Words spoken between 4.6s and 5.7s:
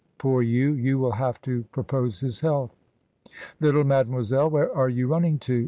are you running to?"